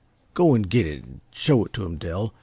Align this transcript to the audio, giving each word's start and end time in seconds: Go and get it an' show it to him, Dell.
Go 0.33 0.55
and 0.55 0.67
get 0.67 0.87
it 0.87 1.03
an' 1.03 1.21
show 1.29 1.63
it 1.63 1.73
to 1.73 1.85
him, 1.85 1.97
Dell. 1.99 2.33